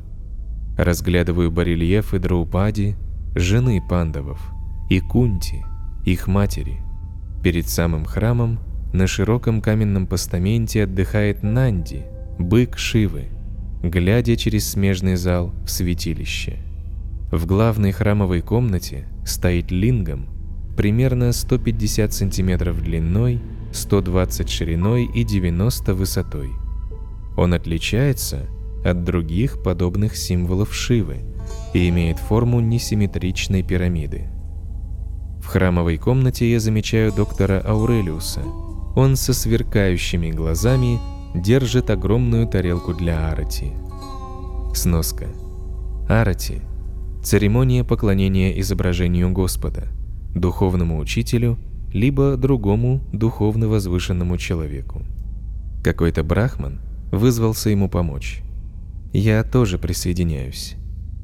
Разглядываю 0.77 1.51
барельефы 1.51 2.19
Драупади, 2.19 2.95
жены 3.35 3.81
пандавов, 3.87 4.39
и 4.89 4.99
Кунти, 4.99 5.65
их 6.05 6.27
матери. 6.27 6.81
Перед 7.43 7.67
самым 7.67 8.05
храмом 8.05 8.59
на 8.93 9.07
широком 9.07 9.61
каменном 9.61 10.07
постаменте 10.07 10.83
отдыхает 10.83 11.43
Нанди, 11.43 12.05
бык 12.37 12.77
Шивы, 12.77 13.29
глядя 13.83 14.35
через 14.35 14.69
смежный 14.69 15.15
зал 15.15 15.53
в 15.63 15.69
святилище. 15.69 16.57
В 17.31 17.45
главной 17.45 17.91
храмовой 17.91 18.41
комнате 18.41 19.07
стоит 19.25 19.71
лингам, 19.71 20.27
примерно 20.75 21.31
150 21.31 22.11
сантиметров 22.13 22.81
длиной 22.81 23.39
120 23.71 24.49
шириной 24.49 25.05
и 25.05 25.23
90 25.23 25.93
высотой. 25.93 26.49
Он 27.37 27.53
отличается 27.53 28.47
от 28.83 29.03
других 29.03 29.61
подобных 29.63 30.15
символов 30.15 30.73
Шивы 30.73 31.21
и 31.73 31.89
имеет 31.89 32.17
форму 32.17 32.59
несимметричной 32.59 33.63
пирамиды. 33.63 34.29
В 35.41 35.47
храмовой 35.47 35.97
комнате 35.97 36.51
я 36.51 36.59
замечаю 36.59 37.11
доктора 37.11 37.61
Аурелиуса. 37.65 38.41
Он 38.95 39.15
со 39.15 39.33
сверкающими 39.33 40.31
глазами 40.31 40.99
держит 41.35 41.89
огромную 41.89 42.47
тарелку 42.47 42.93
для 42.93 43.29
арати. 43.29 43.71
Сноска. 44.73 45.27
Арати– 46.07 46.61
церемония 47.23 47.83
поклонения 47.83 48.59
изображению 48.59 49.31
Господа, 49.31 49.87
духовному 50.33 50.99
учителю– 50.99 51.57
либо 51.93 52.37
другому 52.37 53.01
духовно 53.11 53.67
возвышенному 53.67 54.37
человеку. 54.37 55.01
Какой-то 55.83 56.23
брахман 56.23 56.79
вызвался 57.11 57.69
ему 57.69 57.89
помочь. 57.89 58.41
Я 59.13 59.43
тоже 59.43 59.77
присоединяюсь. 59.77 60.75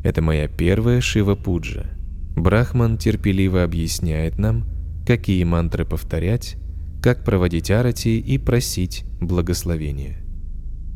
Это 0.04 0.22
моя 0.22 0.48
первая 0.48 1.02
Шива-пуджа. 1.02 1.86
Брахман 2.36 2.98
терпеливо 2.98 3.64
объясняет 3.64 4.38
нам, 4.38 4.66
какие 5.06 5.44
мантры 5.44 5.86
повторять, 5.86 6.58
как 7.02 7.24
проводить 7.24 7.72
арати 7.72 8.20
и 8.20 8.38
просить 8.38 9.06
благословения. 9.22 10.18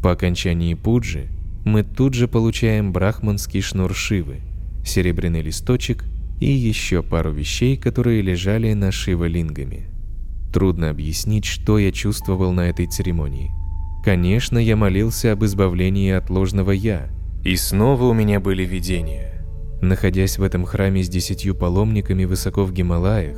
По 0.02 0.12
окончании 0.12 0.74
пуджи 0.74 1.28
мы 1.66 1.84
тут 1.84 2.14
же 2.14 2.28
получаем 2.28 2.92
брахманский 2.94 3.62
шнур 3.62 3.94
Шивы, 3.94 4.42
серебряный 4.86 5.42
листочек– 5.42 6.04
и 6.40 6.50
еще 6.50 7.04
пару 7.04 7.32
вещей, 7.32 7.76
которые 7.76 8.22
лежали 8.22 8.74
на 8.74 8.92
шивалингами. 8.92 9.88
Трудно 10.54 10.90
объяснить, 10.90 11.46
что 11.46 11.78
я 11.78 11.92
чувствовал 11.92 12.54
на 12.54 12.62
этой 12.70 12.88
церемонии. 12.88 13.52
Конечно, 14.04 14.58
я 14.58 14.76
молился 14.76 15.34
об 15.34 15.44
избавлении 15.44 16.12
от 16.12 16.30
ложного 16.30 16.72
«я», 16.72 17.10
и 17.44 17.56
снова 17.56 18.04
у 18.06 18.14
меня 18.14 18.40
были 18.40 18.64
видения. 18.64 19.46
Находясь 19.82 20.38
в 20.38 20.44
этом 20.44 20.66
храме 20.66 21.04
с 21.04 21.10
десятью 21.10 21.56
паломниками 21.56 22.26
высоко 22.26 22.64
в 22.66 22.74
Гималаях, 22.74 23.38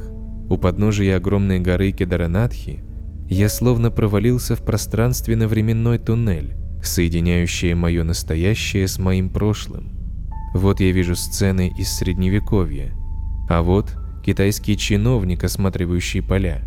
у 0.50 0.58
подножия 0.58 1.18
огромной 1.18 1.60
горы 1.60 1.92
Кедаранатхи, 1.92 2.84
я 3.30 3.48
словно 3.48 3.92
провалился 3.92 4.56
в 4.56 4.64
пространственно-временной 4.64 6.00
туннель, 6.00 6.56
соединяющий 6.84 7.74
мое 7.74 8.04
настоящее 8.04 8.88
с 8.88 9.00
моим 9.00 9.30
прошлым. 9.30 9.94
Вот 10.54 10.80
я 10.80 10.92
вижу 10.92 11.16
сцены 11.16 11.72
из 11.78 11.90
Средневековья. 11.90 12.92
А 13.50 13.62
вот 13.62 13.96
китайский 14.26 14.78
чиновник, 14.78 15.44
осматривающий 15.44 16.22
поля. 16.22 16.64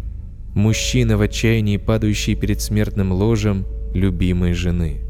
Мужчина 0.55 1.17
в 1.17 1.21
отчаянии, 1.21 1.79
падающий 1.79 2.37
перед 2.37 2.61
смертным 2.61 3.13
ложем 3.13 3.67
любимой 3.93 4.53
жены. 4.53 5.01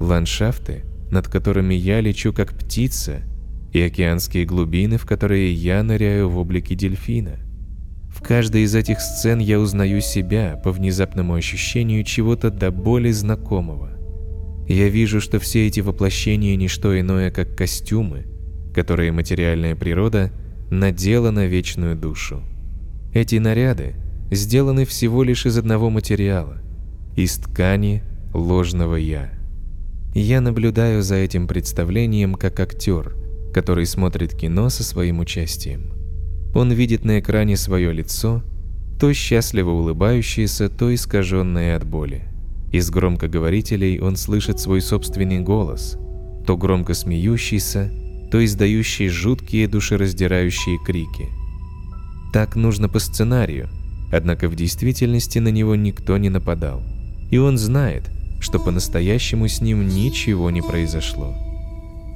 Ландшафты, 0.00 0.84
над 1.10 1.26
которыми 1.26 1.74
я 1.74 2.00
лечу 2.00 2.32
как 2.32 2.56
птица, 2.56 3.22
и 3.72 3.80
океанские 3.80 4.46
глубины, 4.46 4.96
в 4.96 5.04
которые 5.04 5.52
я 5.52 5.82
ныряю 5.82 6.28
в 6.28 6.38
облике 6.38 6.74
дельфина. 6.74 7.40
В 8.08 8.22
каждой 8.22 8.62
из 8.62 8.74
этих 8.74 9.00
сцен 9.00 9.40
я 9.40 9.60
узнаю 9.60 10.00
себя 10.00 10.60
по 10.62 10.72
внезапному 10.72 11.34
ощущению 11.34 12.04
чего-то 12.04 12.50
до 12.50 12.70
боли 12.70 13.10
знакомого. 13.10 13.90
Я 14.68 14.88
вижу, 14.88 15.20
что 15.20 15.38
все 15.38 15.66
эти 15.66 15.80
воплощения– 15.80 16.54
не 16.56 16.68
что 16.68 16.98
иное, 16.98 17.30
как 17.30 17.56
костюмы, 17.56 18.26
которые 18.74 19.12
материальная 19.12 19.74
природа 19.74 20.30
надела 20.70 21.30
на 21.30 21.46
вечную 21.46 21.96
душу. 21.96 22.42
Эти 23.12 23.36
наряды 23.36 23.94
сделаны 24.30 24.84
всего 24.84 25.22
лишь 25.22 25.46
из 25.46 25.58
одного 25.58 25.90
материала– 25.90 26.58
из 27.16 27.36
ткани 27.36 28.02
ложного 28.32 28.96
«я». 28.96 29.32
Я 30.14 30.40
наблюдаю 30.40 31.02
за 31.02 31.16
этим 31.16 31.46
представлением 31.46 32.34
как 32.34 32.60
актер, 32.60 33.14
который 33.52 33.86
смотрит 33.86 34.34
кино 34.34 34.68
со 34.68 34.82
своим 34.82 35.20
участием. 35.20 35.92
Он 36.54 36.72
видит 36.72 37.04
на 37.04 37.20
экране 37.20 37.56
свое 37.56 37.92
лицо, 37.92 38.42
то 38.98 39.12
счастливо 39.12 39.70
улыбающееся, 39.70 40.68
то 40.68 40.92
искаженное 40.94 41.76
от 41.76 41.86
боли. 41.86 42.24
Из 42.72 42.90
громкоговорителей 42.90 44.00
он 44.00 44.16
слышит 44.16 44.58
свой 44.60 44.80
собственный 44.80 45.40
голос, 45.40 45.96
то 46.46 46.56
громко 46.56 46.94
смеющийся, 46.94 47.90
то 48.30 48.44
издающий 48.44 49.08
жуткие 49.08 49.68
душераздирающие 49.68 50.78
крики. 50.84 51.28
Так 52.32 52.56
нужно 52.56 52.88
по 52.88 52.98
сценарию, 52.98 53.68
однако 54.12 54.48
в 54.48 54.54
действительности 54.54 55.38
на 55.38 55.48
него 55.48 55.74
никто 55.74 56.16
не 56.18 56.30
нападал. 56.30 56.82
И 57.30 57.38
он 57.38 57.58
знает, 57.58 58.10
что 58.40 58.58
по-настоящему 58.58 59.48
с 59.48 59.60
ним 59.60 59.88
ничего 59.88 60.50
не 60.50 60.62
произошло.– 60.62 61.34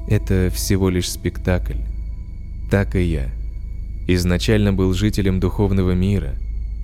это 0.09 0.51
всего 0.53 0.91
лишь 0.91 1.11
спектакль. 1.11 1.79
Так 2.71 2.97
и 2.97 3.03
я. 3.03 3.31
Изначально 4.09 4.73
был 4.73 4.93
жителем 4.95 5.41
духовного 5.41 5.93
мира, 5.93 6.35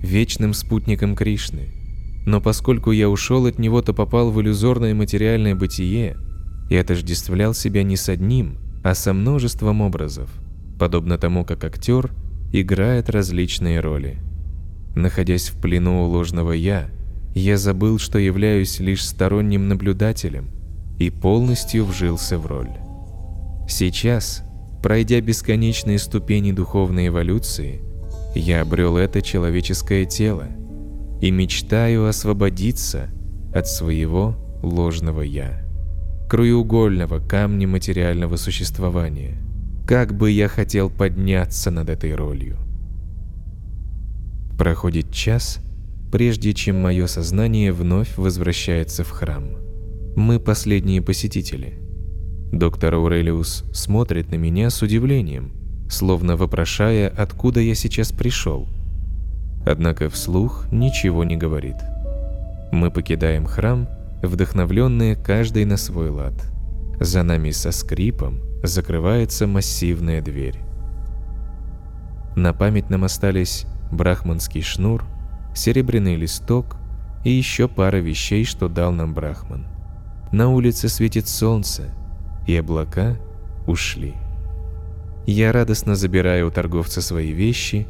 вечным 0.01 0.53
спутником 0.53 1.15
Кришны. 1.15 1.69
Но 2.25 2.41
поскольку 2.41 2.91
я 2.91 3.09
ушел 3.09 3.45
от 3.45 3.59
него, 3.59 3.81
то 3.81 3.93
попал 3.93 4.31
в 4.31 4.39
иллюзорное 4.41 4.93
материальное 4.93 5.55
бытие 5.55 6.17
и 6.69 6.75
отождествлял 6.75 7.53
себя 7.53 7.83
не 7.83 7.97
с 7.97 8.07
одним, 8.07 8.57
а 8.83 8.93
со 8.95 9.13
множеством 9.13 9.81
образов, 9.81 10.29
подобно 10.79 11.17
тому, 11.17 11.43
как 11.43 11.63
актер 11.63 12.11
играет 12.53 13.09
различные 13.09 13.79
роли. 13.79 14.17
Находясь 14.95 15.49
в 15.49 15.61
плену 15.61 16.03
у 16.03 16.07
ложного 16.07 16.51
«я», 16.51 16.89
я 17.35 17.57
забыл, 17.57 17.99
что 17.99 18.17
являюсь 18.17 18.79
лишь 18.79 19.05
сторонним 19.05 19.67
наблюдателем 19.67 20.49
и 20.97 21.09
полностью 21.09 21.85
вжился 21.85 22.37
в 22.37 22.45
роль. 22.47 22.71
Сейчас, 23.67 24.43
пройдя 24.81 25.21
бесконечные 25.21 25.99
ступени 25.99 26.51
духовной 26.51 27.07
эволюции, 27.07 27.81
я 28.35 28.61
обрел 28.61 28.97
это 28.97 29.21
человеческое 29.21 30.05
тело 30.05 30.47
и 31.21 31.31
мечтаю 31.31 32.07
освободиться 32.07 33.09
от 33.53 33.67
своего 33.67 34.35
ложного 34.63 35.21
«я», 35.21 35.65
краеугольного 36.29 37.19
камня 37.19 37.67
материального 37.67 38.35
существования. 38.35 39.37
Как 39.87 40.13
бы 40.13 40.31
я 40.31 40.47
хотел 40.47 40.89
подняться 40.89 41.71
над 41.71 41.89
этой 41.89 42.13
ролью. 42.13 42.57
Проходит 44.59 45.09
час, 45.13 45.61
прежде 46.11 46.53
чем 46.53 46.81
мое 46.81 47.07
сознание 47.07 47.71
вновь 47.71 48.17
возвращается 48.17 49.05
в 49.05 49.09
храм. 49.09 49.55
Мы 50.17 50.37
последние 50.37 51.01
посетители. 51.01 51.79
Доктор 52.51 52.95
Аурелиус 52.95 53.63
смотрит 53.71 54.31
на 54.31 54.35
меня 54.35 54.69
с 54.69 54.81
удивлением, 54.81 55.53
словно 55.89 56.35
вопрошая, 56.35 57.07
откуда 57.07 57.61
я 57.61 57.73
сейчас 57.73 58.11
пришел. 58.11 58.67
Однако 59.65 60.09
вслух 60.09 60.67
ничего 60.73 61.23
не 61.23 61.37
говорит. 61.37 61.77
Мы 62.73 62.91
покидаем 62.91 63.45
храм, 63.45 63.87
вдохновленные 64.21 65.15
каждый 65.15 65.63
на 65.63 65.77
свой 65.77 66.09
лад. 66.09 66.33
За 66.99 67.23
нами 67.23 67.51
со 67.51 67.71
скрипом 67.71 68.41
закрывается 68.61 69.47
массивная 69.47 70.21
дверь. 70.21 70.59
На 72.35 72.51
память 72.51 72.89
нам 72.89 73.05
остались 73.05 73.65
брахманский 73.91 74.61
шнур, 74.61 75.05
серебряный 75.55 76.15
листок 76.15 76.77
и 77.23 77.31
еще 77.31 77.67
пара 77.67 77.97
вещей, 77.97 78.45
что 78.45 78.69
дал 78.69 78.91
нам 78.91 79.13
Брахман. 79.13 79.67
На 80.31 80.49
улице 80.49 80.89
светит 80.89 81.27
солнце, 81.27 81.93
и 82.47 82.55
облака 82.55 83.17
ушли. 83.67 84.13
Я 85.25 85.51
радостно 85.51 85.95
забираю 85.95 86.47
у 86.47 86.51
торговца 86.51 87.01
свои 87.01 87.31
вещи, 87.31 87.87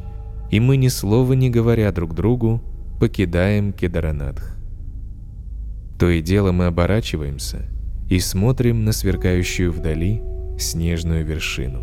и 0.50 0.58
мы 0.60 0.76
ни 0.76 0.88
слова 0.88 1.32
не 1.34 1.48
говоря 1.48 1.92
друг 1.92 2.14
другу 2.14 2.62
покидаем 2.98 3.72
Кедаранадх. 3.72 4.56
То 5.98 6.08
и 6.08 6.22
дело 6.22 6.52
мы 6.52 6.66
оборачиваемся 6.66 7.68
и 8.08 8.18
смотрим 8.18 8.84
на 8.84 8.92
сверкающую 8.92 9.70
вдали 9.70 10.22
снежную 10.58 11.24
вершину. 11.24 11.82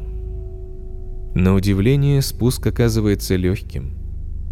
На 1.34 1.54
удивление 1.54 2.22
спуск 2.22 2.66
оказывается 2.68 3.36
легким. 3.36 4.07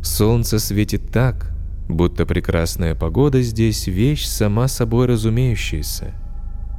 Солнце 0.06 0.60
светит 0.60 1.10
так, 1.12 1.52
будто 1.90 2.28
прекрасная 2.28 2.94
погода 2.94 3.42
здесь 3.42 3.88
вещь 3.88 4.26
сама 4.26 4.68
собой 4.68 5.08
разумеющаяся. 5.08 6.14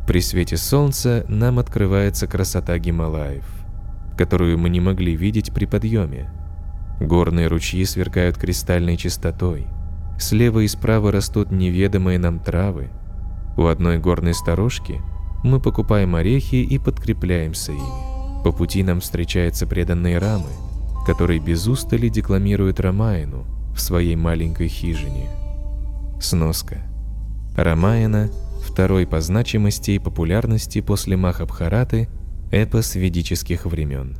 При 0.06 0.20
свете 0.20 0.56
солнца 0.56 1.26
нам 1.28 1.58
открывается 1.58 2.28
красота 2.28 2.78
Гималаев, 2.78 3.44
которую 4.16 4.58
мы 4.58 4.70
не 4.70 4.78
могли 4.78 5.16
видеть 5.16 5.52
при 5.52 5.64
подъеме. 5.64 6.30
Горные 7.00 7.48
ручьи 7.48 7.84
сверкают 7.84 8.38
кристальной 8.38 8.96
чистотой. 8.96 9.66
Слева 10.20 10.60
и 10.60 10.68
справа 10.68 11.10
растут 11.10 11.50
неведомые 11.50 12.20
нам 12.20 12.38
травы. 12.38 12.90
У 13.56 13.66
одной 13.66 13.98
горной 13.98 14.34
сторожки 14.34 15.02
мы 15.42 15.58
покупаем 15.60 16.14
орехи 16.14 16.56
и 16.56 16.78
подкрепляемся 16.78 17.72
ими. 17.72 18.44
По 18.44 18.52
пути 18.52 18.84
нам 18.84 19.00
встречаются 19.00 19.66
преданные 19.66 20.18
рамы– 20.18 20.46
который 21.06 21.38
без 21.38 21.68
устали 21.68 22.08
декламирует 22.08 22.80
Рамаяну 22.80 23.44
в 23.74 23.80
своей 23.80 24.16
маленькой 24.16 24.66
хижине. 24.66 25.28
Сноска. 26.20 26.82
Рамаяна– 27.56 28.28
второй 28.66 29.06
по 29.06 29.20
значимости 29.20 29.92
и 29.92 29.98
популярности 30.00 30.80
после 30.80 31.16
Махабхараты 31.16 32.08
эпос 32.50 32.96
ведических 32.96 33.66
времен. 33.66 34.16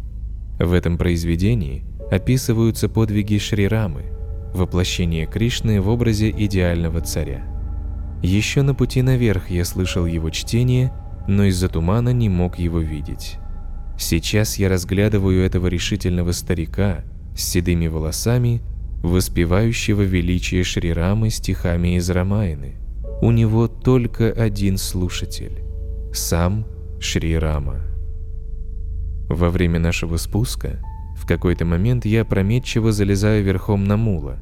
В 0.61 0.73
этом 0.73 0.97
произведении 0.97 1.85
описываются 2.11 2.89
подвиги 2.89 3.39
Шри 3.39 3.67
Рамы, 3.67 4.05
воплощение 4.55 5.27
Кришны 5.27 5.81
в 5.81 5.89
образе 5.89 6.31
идеального 6.31 7.01
царя. 7.01 7.45
Еще 8.23 8.63
на 8.63 8.75
пути 8.75 9.03
наверх 9.03 9.51
я 9.51 9.65
слышал 9.65 10.07
его 10.07 10.31
чтение, 10.31 10.93
но 11.27 11.45
из-за 11.45 11.69
тумана 11.69 12.11
не 12.11 12.29
мог 12.29 12.61
его 12.61 12.79
видеть. 12.79 13.39
Сейчас 13.99 14.59
я 14.59 14.69
разглядываю 14.69 15.43
этого 15.45 15.69
решительного 15.69 16.33
старика 16.33 17.03
с 17.35 17.43
седыми 17.43 17.87
волосами, 17.87 18.61
воспевающего 19.03 20.03
величие 20.03 20.65
Шрирамы 20.65 21.31
стихами 21.31 21.97
из 21.97 22.09
Рамаяны. 22.11 22.77
У 23.23 23.31
него 23.31 23.69
только 23.69 24.31
один 24.31 24.77
слушатель– 24.77 25.63
сам 26.13 26.67
Шрирама. 27.01 27.81
Во 29.29 29.49
время 29.51 29.79
нашего 29.79 30.19
спуска 30.19 30.83
в 31.17 31.27
какой-то 31.27 31.65
момент 31.65 32.05
я 32.05 32.23
опрометчиво 32.23 32.93
залезаю 32.93 33.43
верхом 33.43 33.85
на 33.85 33.97
мула. 33.97 34.39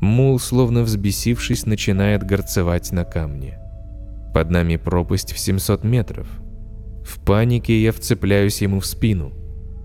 Мул, 0.00 0.38
словно 0.38 0.82
взбесившись, 0.82 1.66
начинает 1.66 2.22
горцевать 2.22 2.92
на 2.92 3.04
камне. 3.04 3.58
Под 4.32 4.50
нами 4.50 4.76
пропасть 4.76 5.32
в 5.32 5.38
700 5.38 5.82
метров– 5.84 6.28
в 7.04 7.20
панике 7.20 7.80
я 7.80 7.92
вцепляюсь 7.92 8.62
ему 8.62 8.80
в 8.80 8.86
спину. 8.86 9.32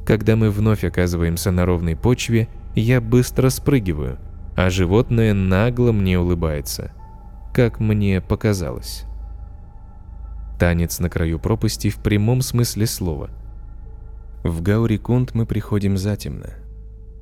Когда 0.06 0.36
мы 0.36 0.50
вновь 0.50 0.84
оказываемся 0.84 1.52
на 1.52 1.66
ровной 1.66 1.96
почве, 1.96 2.48
я 2.76 3.02
быстро 3.02 3.50
спрыгиваю, 3.50 4.18
а 4.56 4.70
животное 4.70 5.34
нагло 5.34 5.92
мне 5.92 6.18
улыбается. 6.18 6.94
Как 7.54 7.80
мне 7.80 8.22
показалось. 8.22 9.04
Танец 10.60 11.00
на 11.00 11.10
краю 11.10 11.40
пропасти 11.40 11.90
в 11.90 11.98
прямом 11.98 12.42
смысле 12.42 12.88
слова. 12.88 13.30
В 14.44 14.62
Гаурикунд 14.62 15.36
мы 15.36 15.46
приходим 15.46 15.98
затемно. 15.98 16.56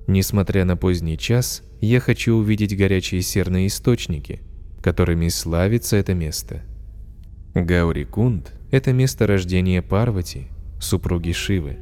Несмотря 0.08 0.64
на 0.64 0.78
поздний 0.78 1.18
час, 1.18 1.64
я 1.82 2.00
хочу 2.00 2.36
увидеть 2.36 2.78
горячие 2.78 3.22
серные 3.22 3.68
источники, 3.68 4.42
которыми 4.82 5.28
славится 5.28 5.98
это 5.98 6.14
место. 6.14 6.64
Гаурикунд 7.66 8.54
это 8.70 8.94
место 8.94 9.26
рождения 9.26 9.82
Парвати, 9.82 10.48
супруги 10.80 11.32
Шивы. 11.32 11.78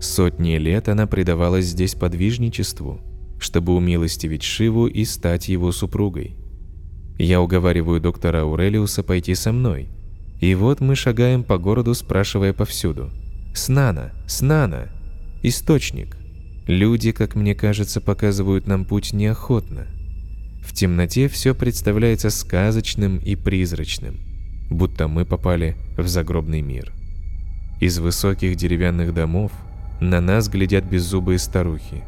Сотни 0.00 0.56
лет 0.56 0.88
она 0.88 1.06
предавалась 1.06 1.66
здесь 1.66 1.94
подвижничеству, 1.94 3.00
чтобы 3.38 3.74
умилостивить 3.74 4.42
Шиву 4.42 4.86
и 4.86 5.04
стать 5.04 5.48
его 5.48 5.70
супругой. 5.70 6.36
Я 7.18 7.40
уговариваю 7.40 8.00
доктора 8.00 8.40
Аурелиуса 8.40 9.02
пойти 9.02 9.34
со 9.34 9.52
мной. 9.52 9.88
И 10.40 10.54
вот 10.54 10.80
мы 10.80 10.96
шагаем 10.96 11.44
по 11.44 11.58
городу, 11.58 11.94
спрашивая 11.94 12.52
повсюду. 12.52 13.10
«Снана! 13.54 14.12
Снана! 14.26 14.88
Источник!» 15.42 16.16
Люди, 16.66 17.12
как 17.12 17.34
мне 17.34 17.54
кажется, 17.54 18.00
показывают 18.00 18.66
нам 18.66 18.84
путь 18.84 19.12
неохотно. 19.12 19.86
В 20.62 20.72
темноте 20.72 21.28
все 21.28 21.54
представляется 21.54 22.30
сказочным 22.30 23.18
и 23.18 23.36
призрачным 23.36 24.29
будто 24.70 25.08
мы 25.08 25.24
попали 25.24 25.76
в 25.98 26.06
загробный 26.06 26.62
мир. 26.62 26.92
Из 27.80 27.98
высоких 27.98 28.56
деревянных 28.56 29.12
домов 29.12 29.52
на 30.00 30.20
нас 30.20 30.48
глядят 30.48 30.84
беззубые 30.84 31.38
старухи. 31.38 32.04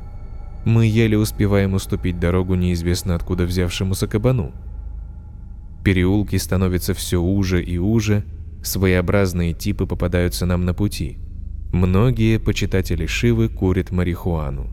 Мы 0.65 0.87
еле 0.87 1.19
успеваем 1.19 1.75
уступить 1.75 2.21
дорогу 2.21 2.55
неизвестно 2.55 3.17
откуда 3.17 3.45
взявшемуся 3.45 4.07
кабану. 4.07 4.53
Переулки 5.85 6.37
становятся 6.37 6.95
все 6.95 7.21
уже 7.21 7.63
и 7.63 7.79
уже, 7.79 8.25
своеобразные 8.63 9.55
типы 9.55 9.87
попадаются 9.87 10.47
нам 10.47 10.65
на 10.65 10.73
пути. 10.73 11.19
Многие 11.73 12.39
почитатели 12.39 13.07
Шивы 13.07 13.49
курят 13.49 13.91
марихуану. 13.91 14.69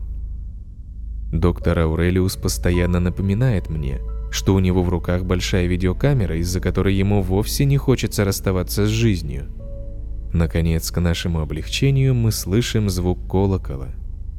Доктор 1.32 1.80
Аурелиус 1.80 2.36
постоянно 2.36 3.00
напоминает 3.00 3.68
мне– 3.68 3.98
что 4.30 4.54
у 4.54 4.60
него 4.60 4.82
в 4.82 4.88
руках 4.88 5.24
большая 5.24 5.66
видеокамера, 5.66 6.36
из-за 6.36 6.60
которой 6.60 6.94
ему 6.94 7.20
вовсе 7.22 7.64
не 7.64 7.76
хочется 7.76 8.24
расставаться 8.24 8.86
с 8.86 8.88
жизнью. 8.88 9.48
Наконец, 10.32 10.90
к 10.90 11.00
нашему 11.00 11.40
облегчению 11.40 12.14
мы 12.14 12.30
слышим 12.30 12.88
звук 12.88 13.28
колокола. 13.28 13.88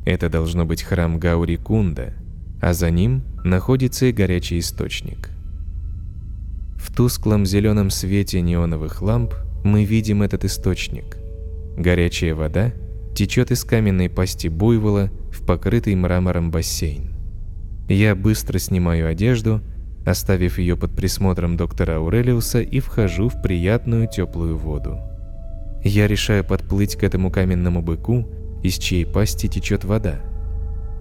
Это 0.06 0.30
должно 0.30 0.66
быть 0.66 0.84
храм 0.84 1.20
Гаури 1.20 1.58
Кунда, 1.58 2.14
а 2.62 2.74
за 2.74 2.90
ним 2.90 3.24
находится 3.44 4.06
и 4.06 4.12
горячий 4.12 4.60
источник. 4.60 5.30
В 6.76 6.96
тусклом 6.96 7.46
зеленом 7.46 7.90
свете 7.90 8.42
неоновых 8.42 9.02
ламп 9.02 9.34
мы 9.64 9.84
видим 9.84 10.24
этот 10.24 10.46
источник. 10.46 11.18
Горячая 11.78 12.34
вода 12.34 12.74
течет 13.14 13.52
из 13.52 13.64
каменной 13.64 14.10
пасти 14.10 14.48
буйвола 14.48 15.12
в 15.32 15.46
покрытый 15.46 15.96
мрамором 15.96 16.50
бассейн. 16.50 17.14
Я 17.88 18.16
быстро 18.16 18.58
снимаю 18.58 19.08
одежду, 19.08 19.62
оставив 20.06 20.58
ее 20.58 20.76
под 20.76 20.96
присмотром 20.96 21.58
доктора 21.58 21.98
Аурелиуса 21.98 22.62
и 22.62 22.80
вхожу 22.80 23.30
в 23.30 23.42
приятную 23.42 24.08
теплую 24.08 24.58
воду. 24.58 25.00
Я 25.84 26.08
решаю 26.08 26.44
подплыть 26.44 26.96
к 26.96 27.04
этому 27.04 27.32
каменному 27.32 27.82
быку, 27.82 28.28
из 28.64 28.78
чьей 28.78 29.06
пасти 29.06 29.48
течет 29.48 29.84
вода. 29.84 30.20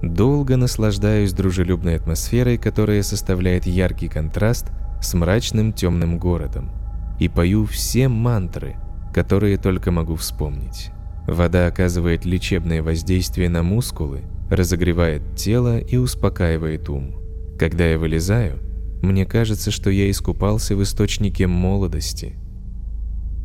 Долго 0.02 0.56
наслаждаюсь 0.56 1.32
дружелюбной 1.32 1.96
атмосферой, 1.96 2.56
которая 2.56 3.02
составляет 3.02 3.66
яркий 3.66 4.08
контраст 4.08 4.66
с 5.02 5.12
мрачным 5.12 5.72
темным 5.72 6.18
городом, 6.18 6.70
и 7.18 7.28
пою 7.28 7.66
все 7.66 8.08
мантры, 8.08 8.76
которые 9.12 9.58
только 9.58 9.90
могу 9.90 10.16
вспомнить. 10.16 10.90
Вода 11.26 11.66
оказывает 11.66 12.24
лечебное 12.24 12.82
воздействие 12.82 13.50
на 13.50 13.62
мускулы, 13.62 14.22
разогревает 14.50 15.36
тело 15.36 15.78
и 15.78 15.96
успокаивает 15.96 16.88
ум. 16.88 17.16
Когда 17.58 17.84
я 17.84 17.98
вылезаю, 17.98 18.58
мне 19.02 19.24
кажется, 19.24 19.70
что 19.70 19.90
я 19.90 20.10
искупался 20.10 20.76
в 20.76 20.82
источнике 20.82 21.46
молодости. 21.46 22.34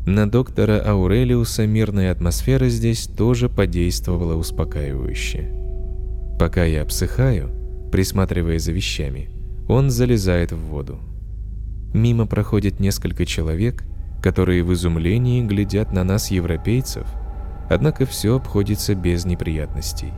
На 0.06 0.30
доктора 0.30 0.80
Аурелиуса 0.86 1.66
мирная 1.66 2.12
атмосфера 2.12 2.68
здесь 2.68 3.06
тоже 3.06 3.48
подействовала 3.48 4.36
успокаивающе. 4.36 5.52
Пока 6.38 6.64
я 6.64 6.82
обсыхаю, 6.82 7.50
присматривая 7.90 8.58
за 8.58 8.72
вещами, 8.72 9.30
он 9.68 9.90
залезает 9.90 10.52
в 10.52 10.58
воду. 10.58 11.00
Мимо 11.92 12.26
проходит 12.26 12.78
несколько 12.78 13.24
человек, 13.24 13.84
которые 14.22 14.62
в 14.62 14.72
изумлении 14.74 15.42
глядят 15.42 15.92
на 15.92 16.04
нас, 16.04 16.30
европейцев, 16.30 17.06
однако 17.70 18.04
все 18.06 18.36
обходится 18.36 18.94
без 18.94 19.24
неприятностей. 19.24 20.12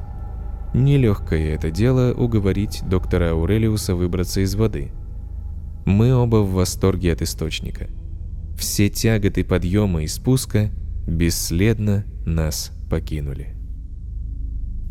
Нелегкое 0.74 1.55
это 1.55 1.70
дело 1.70 2.12
уговорить 2.12 2.83
доктора 2.87 3.31
Аурелиуса 3.31 3.94
выбраться 3.94 4.40
из 4.40 4.55
воды– 4.55 4.90
мы 5.88 6.14
оба 6.14 6.37
в 6.37 6.53
восторге 6.53 7.14
от 7.14 7.22
источника. 7.22 7.88
Все 8.59 8.90
тяготы 8.90 9.42
подъема 9.42 10.03
и 10.03 10.07
спуска 10.07 10.70
бесследно 11.07 12.05
нас 12.27 12.72
покинули. 12.90 13.55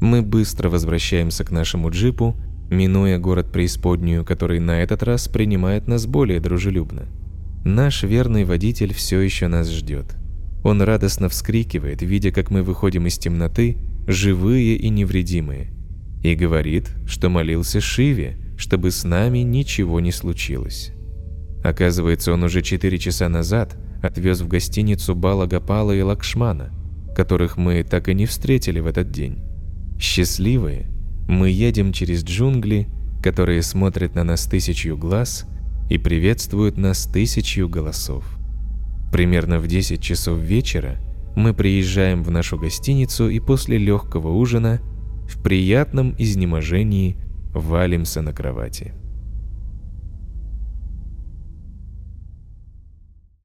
Мы 0.02 0.24
быстро 0.24 0.70
возвращаемся 0.70 1.44
к 1.44 1.52
нашему 1.52 1.92
джипу, 1.92 2.36
минуя 2.72 3.20
город 3.20 3.52
преисподнюю, 3.52 4.26
который 4.26 4.60
на 4.60 4.82
этот 4.82 5.04
раз 5.04 5.28
принимает 5.28 5.88
нас 5.88 6.08
более 6.08 6.40
дружелюбно. 6.40 7.06
Наш 7.64 8.02
верный 8.04 8.44
водитель 8.44 8.94
все 8.94 9.20
еще 9.20 9.48
нас 9.48 9.70
ждет. 9.70 10.16
Он 10.64 10.82
радостно 10.82 11.30
вскрикивает, 11.30 12.02
видя, 12.02 12.32
как 12.32 12.50
мы 12.50 12.64
выходим 12.64 13.06
из 13.06 13.20
темноты, 13.20 13.78
живые 14.08 14.76
и 14.76 14.90
невредимые, 14.90 15.68
и 16.24 16.34
говорит, 16.34 16.90
что 17.06 17.30
молился 17.30 17.82
Шиве, 17.82 18.38
чтобы 18.58 18.91
с 18.91 19.04
нами 19.04 19.39
ничего 19.39 20.00
не 20.00 20.12
случилось. 20.12 20.91
Оказывается, 21.63 22.34
он 22.34 22.43
уже 22.43 22.62
четыре 22.62 22.98
часа 22.98 23.30
назад 23.30 23.78
отвез 24.02 24.41
в 24.41 24.48
гостиницу 24.48 25.15
Бала 25.15 25.46
Гапала 25.46 25.91
и 25.91 26.02
Лакшмана, 26.02 26.72
которых 27.15 27.58
мы 27.58 27.84
так 27.84 28.10
и 28.10 28.13
не 28.13 28.26
встретили 28.26 28.80
в 28.80 28.88
этот 28.88 29.12
день. 29.12 29.39
Счастливые, 30.00 30.88
мы 31.28 31.50
едем 31.50 31.91
через 31.91 32.24
джунгли, 32.24 32.88
которые 33.24 33.62
смотрят 33.62 34.15
на 34.15 34.24
нас 34.24 34.46
тысячью 34.46 34.98
глаз 34.98 35.46
и 35.89 35.98
приветствуют 35.98 36.78
нас 36.78 37.06
тысячью 37.06 37.67
голосов. 37.67 38.38
Примерно 39.12 39.60
в 39.60 39.67
10 39.67 40.02
часов 40.02 40.39
вечера 40.39 40.98
мы 41.36 41.54
приезжаем 41.54 42.24
в 42.24 42.32
нашу 42.32 42.58
гостиницу 42.58 43.30
и 43.30 43.39
после 43.39 43.78
легкого 43.78 44.30
ужина 44.30 44.80
в 45.28 45.41
приятном 45.41 46.15
изнеможении 46.17 47.17
валимся 47.54 48.22
на 48.22 48.34
кровати. 48.34 48.94